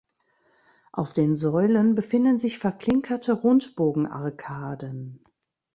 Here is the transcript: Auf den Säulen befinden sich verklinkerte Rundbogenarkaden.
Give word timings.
Auf 0.93 1.13
den 1.13 1.35
Säulen 1.35 1.93
befinden 1.93 2.39
sich 2.39 2.57
verklinkerte 2.57 3.33
Rundbogenarkaden. 3.33 5.23